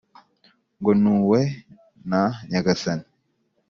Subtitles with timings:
[0.79, 1.41] ngo ntuwe
[2.09, 3.05] na nyagasani.